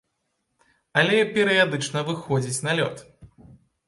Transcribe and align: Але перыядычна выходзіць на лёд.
Але 1.01 1.19
перыядычна 1.35 1.99
выходзіць 2.07 2.63
на 2.69 2.75
лёд. 2.81 2.95